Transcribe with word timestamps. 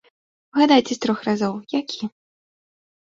Угадайце 0.53 0.93
з 0.97 0.97
трох 1.05 1.19
разоў, 1.29 1.53
які? 1.81 2.03